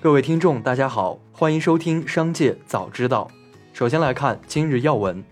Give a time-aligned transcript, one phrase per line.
[0.00, 3.28] 各位听众，大家好，欢迎收听《商界早知道》。
[3.76, 5.24] 首先来看今日要闻。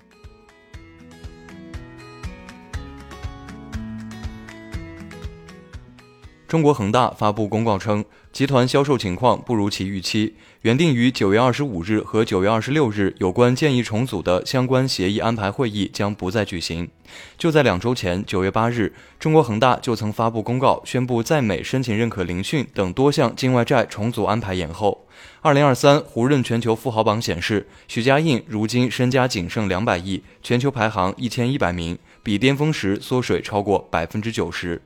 [6.49, 16.89] 中国恒大发布公告称，集团销售情况不如其预期，原定于九月二十五日和九月二十六日有关建议重组的相关协议安排会议将不再举行。
[17.37, 25.05] 就在两周前，九月八日，中国恒大就曾发布公告，宣布在美申请认可聆讯等多项境外债重组安排延后。
[25.41, 34.81] 二零二三胡润全球富豪榜显示，许家印如今身家仅剩两百亿，全球排行一千一百名，比巅峰时缩水超过百分之九十。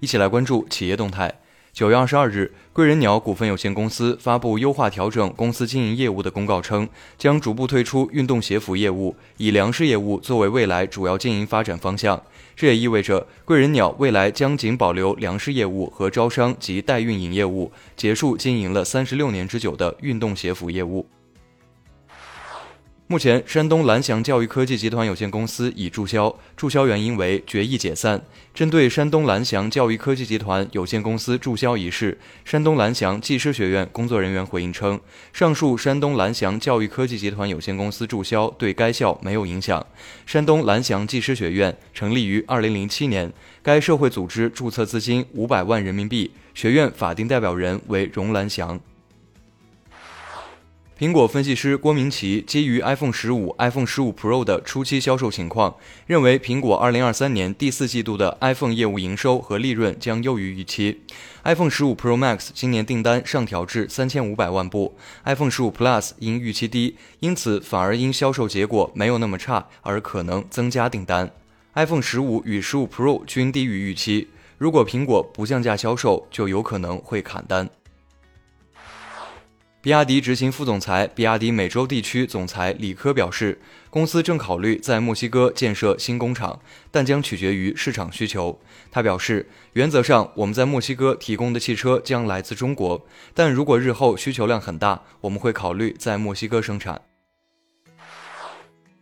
[0.00, 1.40] 一起来关注企业动态。
[1.72, 12.20] 九月二十二日，贵人鸟股份有限公司发布优化调整公司经营业务的公告称，将逐步退出运动鞋服业务，以粮食业务作为未来主要经营发展方向。
[12.56, 21.06] 这也意味着贵人鸟未来将仅保留粮食业务和招商及代运营业务，结束经营了三十六年之久的运动鞋服业务。
[23.10, 28.22] 目前，山东蓝翔教育科技集团有限公司已注销，注销原因为决议解散。
[28.52, 35.00] 针对山东蓝翔教育科技集团有限公司注销一事，山东蓝翔技师学院工作人员回应称，
[35.32, 39.86] 上述山东蓝翔教育科技集团有限公司注销对该校没有影响。
[40.26, 48.78] 山东蓝翔技师学院成立于二零零七年，该社会组织注册资金五百万人民币，学院法定代表人为荣蓝翔。
[50.98, 55.76] 苹果分析师郭明奇基于 iPhone 十五、iPhone 十五 Pro 的初期销售情况，
[56.08, 61.02] 认为苹果2023年第四季度的 iPhone 业务营收和利润将优于预期。
[61.44, 71.30] iPhone 十五 Pro Max 今年订单上调至三千五百万部，iPhone 十五 Plus 因预期低，因此反而因销售结果没有那么差而可能增加订单。
[71.74, 74.26] iPhone 十五与十五 Pro 均低于预期，
[74.58, 77.70] 如果苹果不降价销售，就有可能会砍单。
[79.80, 88.60] 比亚迪执行副总裁、比亚迪美洲地区总裁李科表示，公司正考虑在墨西哥建设新工厂，但将取决于市场需求。
[88.90, 97.02] 他表示，原则上我们在墨西哥提供的汽车将来自中国，但如果日后需求量很大，我们会考虑在墨西哥生产。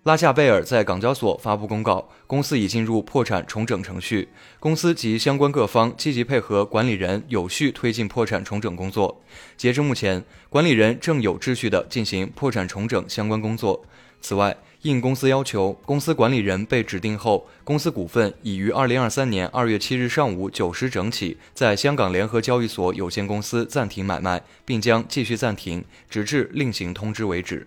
[0.07, 4.29] 拉夏贝尔在港交所发布公告，公司已进入破产重整程序。
[4.61, 9.21] 公司及相关各方积极配合管理人，有序推进破产重整工作。
[9.57, 13.85] 截至目前，管理人正有秩序地进行破产重整相关工作。
[14.21, 27.67] 此外，应公司要求，公司管理人被指定后，公司股份已于二零二三年二月七日上午九时整起，在香港联合交易所有限公司暂停买卖，并将继续暂停，直至另行通知为止。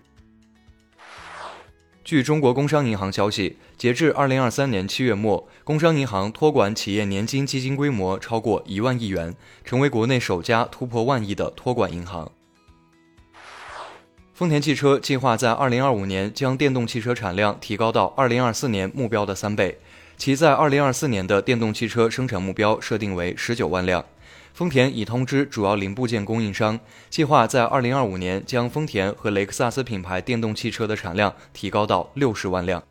[2.02, 9.34] 据中国工商银行消息，截至二零二三年七月末，工商银行托管企业年金基金规模超过一万亿元，
[9.64, 12.32] 成为国内首家突破万亿的托管银行。
[14.32, 19.78] 丰田汽车计划在二零二五年将电动汽车产量提高到二零二四年目标的三倍，
[20.16, 24.02] 其在二零二四年的电动汽车生产目标设定为十九万辆。
[24.52, 26.78] 丰田已通知主要零部件供应商，
[27.08, 32.82] 计划在2025年将丰田和雷克萨斯品牌电动汽车的产量提高到60万辆。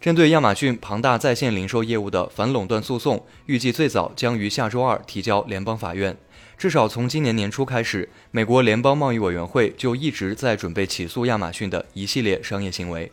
[0.00, 6.16] 针对亚马逊庞大在线零售业务的反垄断诉讼，预计最早将于下周二提交联邦法院。
[6.56, 13.10] 至少从今年年初开始，美国联邦贸易委员会就一直在准备起诉亚马逊的一系列商业行为。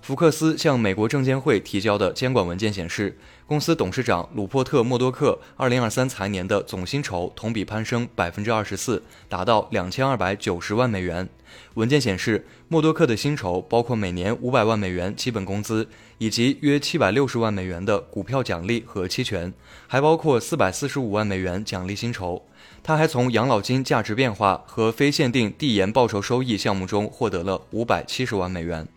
[0.00, 11.28] 福克斯向美国证监会提交的监管文件显示，公司董事长鲁珀特·默多克2023财年的总薪酬同比攀升24%，达到2290万美元。
[11.74, 19.52] 文件显示，默多克的薪酬包括每年500万美元基本工资，以及约760万美元的股票奖励和期权，
[19.86, 22.42] 还包括445万美元奖励薪酬。
[22.82, 28.88] 他还从养老金价值变化和非限定递延报酬收益项目中获得了570万美元。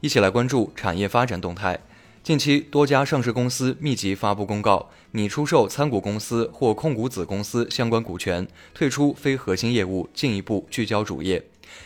[0.00, 1.80] 一起来关注产业发展动态。
[2.22, 11.44] 近期，多家上市公司密集发布公告，拟出售参股公司或控股子公司相关股权，退出非核心业务，进一步聚焦主业。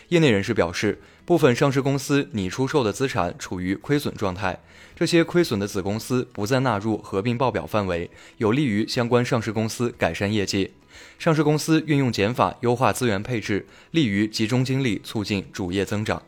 [0.08, 4.60] 业内人士表示，部分上市公司拟出售的资产处于亏损状态，
[4.94, 10.70] 这些亏损的子公司不再纳入合并报表范围，有利于相关上市公司改善业绩。
[11.18, 16.20] 上市公司运用减法优化资源配置，利于集中精力促进主业增长。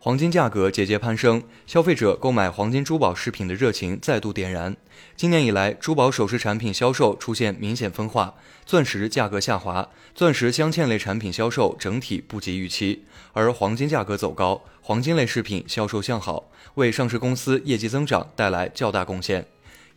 [0.00, 4.76] 黄金价格节节攀升，消费者购买黄金珠宝饰品的热情再度点燃。
[5.16, 8.34] 今年以来，珠宝首饰产品销售出现明显分化，
[8.64, 19.48] 钻石价格下滑，钻石镶嵌类产品销售整体不及预期，而黄金价格走高，黄金类饰品销售向好，为上市公司业绩增长带来较大贡献。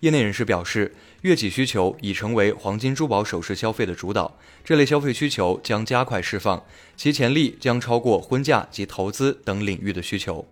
[0.02, 6.64] 业内人士表示，月季需求已成为黄金珠宝首饰消费的主导，这类消费需求将加快释放，
[6.96, 10.48] 其潜力将超过婚嫁及投资等领域的需求。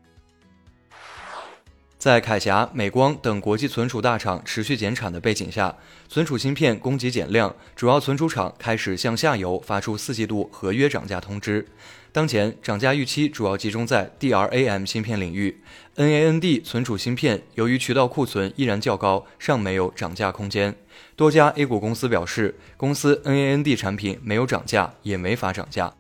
[1.99, 5.75] 在铠侠、美光等国际存储大厂持续减产的背景下，
[6.07, 11.67] 存储芯片供给减量，主要存储厂开始向下游发出四季度合约涨价通知。
[12.13, 15.61] 当前涨价预期主要集中在 DRAM 芯片领域
[15.97, 20.73] ，NAND 存储芯片由于渠道库存依然较高，尚没有涨价空间。
[21.17, 25.93] 多家 A 股公司表示，公司 NAND 产品没有涨价，也没法涨价。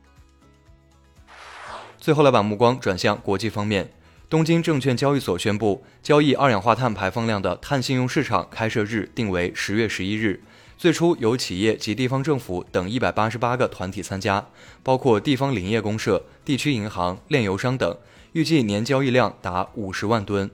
[1.97, 3.91] 最后来把目光转向国际方面。
[4.29, 10.43] 东京证券交易所宣布，交易二氧化碳排放量的碳信用市场开设日定为十月十一日。
[10.77, 14.47] 最初由企业及地方政府等一百八十八个团体参加，
[14.83, 17.97] 包括地方林业公社、地区银行、炼油商等，
[18.33, 20.51] 预计年交易量达五十万吨。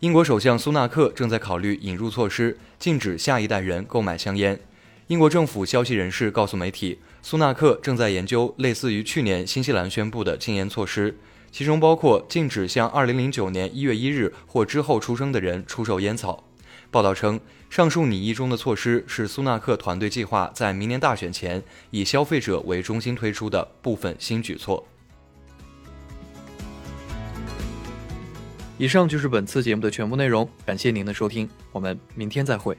[0.00, 4.60] 英国首相苏纳克正在考虑引入措施，禁止下一代人购买香烟。
[5.06, 11.16] 英国政府消息人士告诉媒体，苏纳克正在研究类似于去年新西兰宣布的禁烟措施。
[11.52, 16.42] 其中包括禁止向2009年1月1日或之后出生的人出售烟草。
[16.90, 17.38] 报道称，
[17.70, 24.84] 上述拟议中的措施是苏纳克团队计划在明年大选前以消费者为中心推出的部分新举措。
[28.78, 32.76] 以上就是本次节目的全部内容，感谢您的收听，我们明天再会。